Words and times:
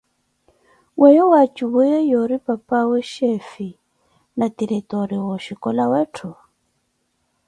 Weeyo 0.99 1.23
wa 1.33 1.41
tjuwiye 1.55 1.99
yoori 2.11 2.37
papawe 2.47 2.99
chefe 3.13 3.67
na 4.37 4.45
tiretore 4.55 5.15
wa 5.23 5.29
oxhicola 5.37 5.83
weethu? 5.91 6.29